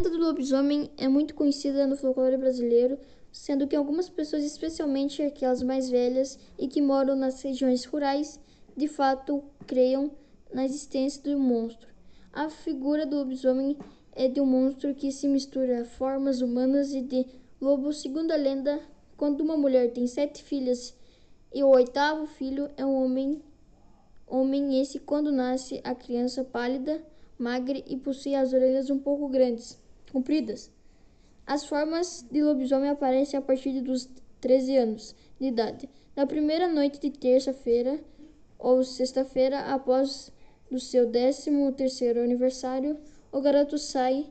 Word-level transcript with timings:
A 0.00 0.04
lenda 0.04 0.16
do 0.16 0.24
lobisomem 0.24 0.92
é 0.96 1.08
muito 1.08 1.34
conhecida 1.34 1.84
no 1.84 1.96
folclore 1.96 2.36
brasileiro, 2.36 3.00
sendo 3.32 3.66
que 3.66 3.74
algumas 3.74 4.08
pessoas, 4.08 4.44
especialmente 4.44 5.20
aquelas 5.20 5.60
mais 5.60 5.90
velhas 5.90 6.38
e 6.56 6.68
que 6.68 6.80
moram 6.80 7.16
nas 7.16 7.42
regiões 7.42 7.84
rurais, 7.84 8.38
de 8.76 8.86
fato 8.86 9.42
creiam 9.66 10.12
na 10.54 10.64
existência 10.64 11.20
do 11.20 11.36
monstro. 11.36 11.88
A 12.32 12.48
figura 12.48 13.04
do 13.04 13.16
lobisomem 13.16 13.76
é 14.12 14.28
de 14.28 14.40
um 14.40 14.46
monstro 14.46 14.94
que 14.94 15.10
se 15.10 15.26
mistura 15.26 15.84
formas 15.84 16.40
humanas 16.40 16.94
e 16.94 17.00
de 17.00 17.26
lobo. 17.60 17.92
Segundo 17.92 18.30
a 18.30 18.36
lenda, 18.36 18.80
quando 19.16 19.40
uma 19.40 19.56
mulher 19.56 19.92
tem 19.92 20.06
sete 20.06 20.44
filhas 20.44 20.94
e 21.52 21.64
o 21.64 21.70
oitavo 21.70 22.24
filho 22.24 22.70
é 22.76 22.86
um 22.86 23.02
homem, 23.02 23.42
homem 24.28 24.80
esse 24.80 25.00
quando 25.00 25.32
nasce 25.32 25.80
a 25.82 25.92
criança 25.92 26.44
pálida, 26.44 27.02
magra 27.36 27.82
e 27.84 27.96
possui 27.96 28.36
as 28.36 28.52
orelhas 28.52 28.90
um 28.90 28.98
pouco 29.00 29.28
grandes 29.28 29.76
compridas. 30.10 30.70
As 31.46 31.64
formas 31.64 32.26
de 32.30 32.42
lobisomem 32.42 32.90
aparecem 32.90 33.38
a 33.38 33.42
partir 33.42 33.80
dos 33.80 34.08
13 34.40 34.76
anos 34.76 35.14
de 35.40 35.46
idade. 35.46 35.88
Na 36.14 36.26
primeira 36.26 36.68
noite 36.68 37.00
de 37.00 37.10
terça-feira 37.10 38.00
ou 38.58 38.82
sexta-feira, 38.84 39.60
após 39.72 40.32
do 40.70 40.78
seu 40.78 41.10
13 41.10 41.72
terceiro 41.76 42.20
aniversário, 42.20 42.98
o 43.32 43.40
garoto 43.40 43.78
sai 43.78 44.26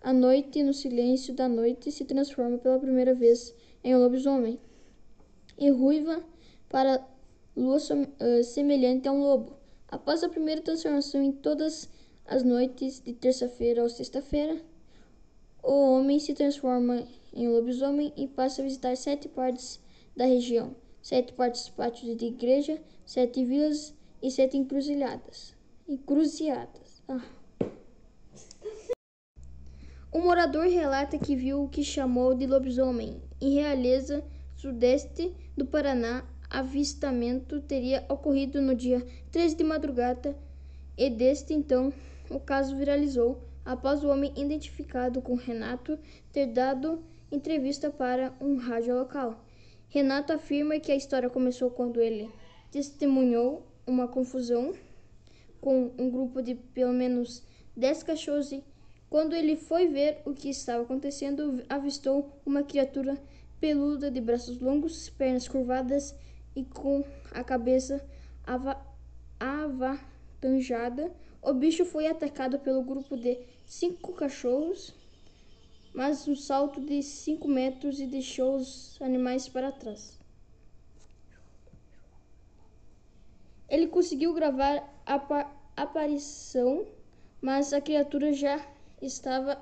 à 0.00 0.12
noite 0.12 0.58
e 0.58 0.62
no 0.62 0.72
silêncio 0.72 1.34
da 1.34 1.48
noite 1.48 1.90
se 1.90 2.04
transforma 2.04 2.58
pela 2.58 2.78
primeira 2.78 3.14
vez 3.14 3.54
em 3.82 3.94
um 3.94 3.98
lobisomem. 3.98 4.58
E 5.58 5.70
ruiva 5.70 6.22
para 6.68 7.04
lua 7.56 7.78
semelhante 8.42 9.08
a 9.08 9.12
um 9.12 9.22
lobo. 9.22 9.56
Após 9.88 10.22
a 10.22 10.28
primeira 10.28 10.62
transformação 10.62 11.22
em 11.22 11.32
todas 11.32 11.88
as 12.26 12.42
noites 12.42 13.00
de 13.00 13.12
terça-feira 13.12 13.82
ou 13.82 13.88
sexta-feira, 13.88 14.60
o 15.62 15.92
homem 15.92 16.18
se 16.18 16.34
transforma 16.34 17.06
em 17.32 17.48
lobisomem 17.48 18.12
e 18.16 18.26
passa 18.26 18.60
a 18.60 18.64
visitar 18.64 18.96
sete 18.96 19.28
partes 19.28 19.80
da 20.16 20.24
região, 20.24 20.74
sete 21.00 21.32
partes 21.32 21.68
pátios 21.68 22.16
de 22.16 22.26
igreja, 22.26 22.82
sete 23.06 23.44
vilas 23.44 23.94
e 24.20 24.30
sete 24.30 24.56
encruzilhadas. 24.56 25.54
Encruzilhadas. 25.88 27.02
Ah. 27.08 27.22
Um 30.12 30.20
morador 30.20 30.66
relata 30.66 31.16
que 31.16 31.34
viu 31.36 31.62
o 31.62 31.68
que 31.68 31.82
chamou 31.82 32.34
de 32.34 32.46
lobisomem 32.46 33.22
em 33.40 33.54
Realeza, 33.54 34.22
sudeste 34.56 35.34
do 35.56 35.64
Paraná. 35.64 36.24
Avistamento 36.50 37.62
teria 37.62 38.04
ocorrido 38.10 38.60
no 38.60 38.74
dia 38.74 39.06
13 39.30 39.56
de 39.56 39.64
madrugada 39.64 40.36
e 40.98 41.08
desde 41.08 41.54
então 41.54 41.90
o 42.28 42.38
caso 42.38 42.76
viralizou 42.76 43.42
após 43.64 44.02
o 44.02 44.08
homem 44.08 44.32
identificado 44.36 45.20
como 45.22 45.36
Renato 45.36 45.98
ter 46.32 46.46
dado 46.46 47.02
entrevista 47.30 47.90
para 47.90 48.34
um 48.40 48.56
rádio 48.56 48.94
local. 48.94 49.44
Renato 49.88 50.32
afirma 50.32 50.78
que 50.80 50.90
a 50.90 50.96
história 50.96 51.28
começou 51.28 51.70
quando 51.70 52.00
ele 52.00 52.30
testemunhou 52.70 53.66
uma 53.86 54.08
confusão 54.08 54.74
com 55.60 55.92
um 55.98 56.10
grupo 56.10 56.42
de 56.42 56.54
pelo 56.54 56.92
menos 56.92 57.42
10 57.76 58.02
cachorros 58.02 58.52
e 58.52 58.64
quando 59.08 59.34
ele 59.34 59.56
foi 59.56 59.88
ver 59.88 60.22
o 60.24 60.32
que 60.32 60.48
estava 60.48 60.82
acontecendo, 60.82 61.62
avistou 61.68 62.40
uma 62.46 62.62
criatura 62.62 63.18
peluda 63.60 64.10
de 64.10 64.20
braços 64.20 64.58
longos, 64.58 65.10
pernas 65.10 65.46
curvadas 65.46 66.14
e 66.56 66.64
com 66.64 67.04
a 67.30 67.44
cabeça 67.44 68.02
ava 68.46 68.80
avatanjada 69.38 71.12
o 71.42 71.52
bicho 71.52 71.84
foi 71.84 72.06
atacado 72.06 72.60
pelo 72.60 72.84
grupo 72.84 73.16
de 73.16 73.36
cinco 73.66 74.12
cachorros, 74.12 74.94
mas 75.92 76.28
um 76.28 76.36
salto 76.36 76.80
de 76.80 77.02
cinco 77.02 77.48
metros 77.48 77.98
e 77.98 78.06
deixou 78.06 78.56
os 78.56 78.96
animais 79.02 79.48
para 79.48 79.72
trás. 79.72 80.20
Ele 83.68 83.88
conseguiu 83.88 84.32
gravar 84.32 84.88
a 85.04 85.20
aparição, 85.76 86.86
mas 87.40 87.72
a 87.72 87.80
criatura 87.80 88.32
já 88.32 88.64
estava 89.00 89.60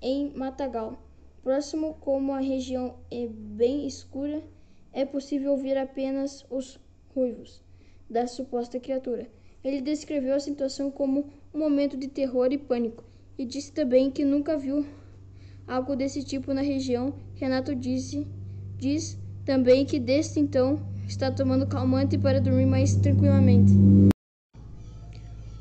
em 0.00 0.32
matagal. 0.34 0.96
Próximo, 1.42 1.94
como 1.94 2.32
a 2.32 2.38
região 2.38 2.98
é 3.10 3.26
bem 3.26 3.86
escura, 3.86 4.44
é 4.92 5.04
possível 5.04 5.52
ouvir 5.52 5.76
apenas 5.76 6.46
os 6.50 6.78
ruivos 7.14 7.62
da 8.08 8.26
suposta 8.26 8.78
criatura. 8.78 9.39
Ele 9.62 9.82
descreveu 9.82 10.34
a 10.34 10.40
situação 10.40 10.90
como 10.90 11.26
um 11.52 11.58
momento 11.58 11.96
de 11.96 12.08
terror 12.08 12.48
e 12.50 12.56
pânico 12.56 13.04
e 13.38 13.44
disse 13.44 13.72
também 13.72 14.10
que 14.10 14.24
nunca 14.24 14.56
viu 14.56 14.86
algo 15.66 15.94
desse 15.94 16.24
tipo 16.24 16.54
na 16.54 16.62
região. 16.62 17.14
Renato 17.34 17.74
disse, 17.74 18.26
diz 18.78 19.18
também 19.44 19.84
que 19.84 19.98
desde 19.98 20.40
então 20.40 20.80
está 21.06 21.30
tomando 21.30 21.66
calmante 21.66 22.16
para 22.16 22.40
dormir 22.40 22.66
mais 22.66 22.96
tranquilamente. 22.96 23.72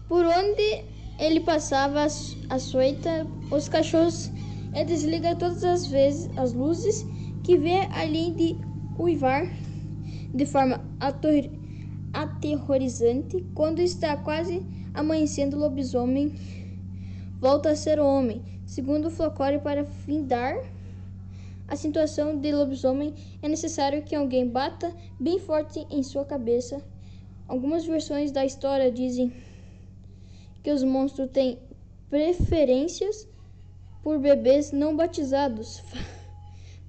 Por 0.07 0.25
onde 0.25 0.83
ele 1.19 1.41
passava 1.41 2.05
a 2.49 2.59
soita, 2.59 3.27
os 3.51 3.67
cachorros 3.67 4.31
ele 4.73 4.85
desliga 4.85 5.35
todas 5.35 5.63
as 5.63 5.87
vezes 5.87 6.29
as 6.37 6.53
luzes 6.53 7.05
que 7.43 7.57
vê 7.57 7.81
além 7.91 8.33
de 8.33 8.55
uivar 8.97 9.45
de 10.33 10.45
forma 10.45 10.85
ator 10.99 11.33
aterrorizante. 12.22 13.46
Quando 13.53 13.80
está 13.80 14.18
quase 14.18 14.66
amanhecendo, 14.94 15.56
o 15.56 15.59
lobisomem 15.59 16.34
volta 17.40 17.69
a 17.69 17.75
ser 17.75 18.00
homem. 18.00 18.44
Segundo 18.66 19.07
o 19.07 19.12
Flocore, 19.12 19.59
para 19.59 19.85
findar 19.85 20.56
a 21.68 21.75
situação 21.75 22.38
de 22.38 22.52
lobisomem, 22.52 23.13
é 23.41 23.47
necessário 23.47 24.03
que 24.03 24.16
alguém 24.16 24.47
bata 24.47 24.94
bem 25.19 25.40
forte 25.40 25.85
em 25.90 26.03
sua 26.03 26.25
cabeça. 26.25 26.81
Algumas 27.47 27.85
versões 27.85 28.31
da 28.31 28.46
história 28.46 28.91
dizem 28.91 29.31
que 30.62 30.72
os 30.72 30.84
monstros 30.84 31.29
têm 31.31 31.58
preferências 32.09 33.28
por 34.03 34.19
bebês 34.19 34.72
não 34.72 34.96
batizados, 34.96 35.81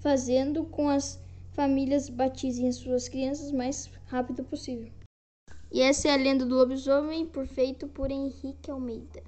fazendo 0.00 0.64
com 0.64 0.88
as 0.88 1.20
famílias 1.52 2.08
batizem 2.08 2.72
suas 2.72 3.08
crianças 3.08 3.52
mais 3.52 3.90
rápido 4.06 4.44
possível. 4.44 4.99
E 5.72 5.80
essa 5.80 6.08
é 6.08 6.12
a 6.12 6.16
lenda 6.16 6.44
do 6.44 6.54
lobisomem, 6.56 7.26
por 7.26 7.46
feito 7.46 7.86
por 7.88 8.10
Henrique 8.10 8.70
Almeida. 8.70 9.22